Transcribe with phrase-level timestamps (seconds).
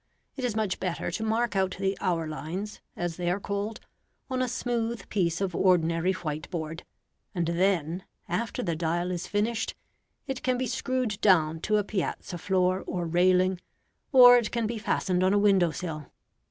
[0.35, 3.81] It is much better to mark out the hour lines, as they are called,
[4.31, 6.83] on a smooth piece of ordinary white board,
[7.35, 9.75] and then, after the dial is finished,
[10.25, 13.61] it can be screwed down to a piazza floor or railing,
[14.11, 16.07] or it can be fastened on a window sill.